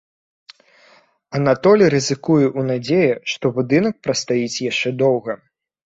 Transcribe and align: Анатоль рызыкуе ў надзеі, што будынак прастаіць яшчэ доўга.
Анатоль 1.41 1.83
рызыкуе 1.95 2.47
ў 2.49 2.61
надзеі, 2.73 3.13
што 3.35 3.45
будынак 3.61 3.95
прастаіць 4.09 4.63
яшчэ 4.71 4.89
доўга. 5.09 5.43